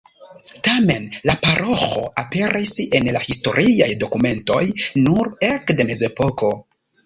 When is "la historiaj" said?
3.19-3.93